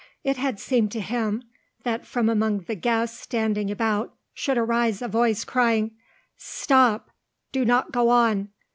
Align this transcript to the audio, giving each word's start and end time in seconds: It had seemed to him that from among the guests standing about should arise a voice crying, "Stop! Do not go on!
It 0.23 0.35
had 0.37 0.59
seemed 0.59 0.91
to 0.93 0.99
him 0.99 1.43
that 1.83 2.07
from 2.07 2.27
among 2.27 2.61
the 2.61 2.73
guests 2.73 3.19
standing 3.19 3.69
about 3.69 4.15
should 4.33 4.57
arise 4.57 4.99
a 5.03 5.07
voice 5.07 5.43
crying, 5.43 5.91
"Stop! 6.35 7.11
Do 7.51 7.63
not 7.63 7.91
go 7.91 8.09
on! 8.09 8.49